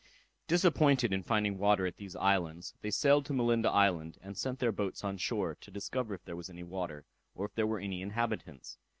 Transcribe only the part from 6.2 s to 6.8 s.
there was any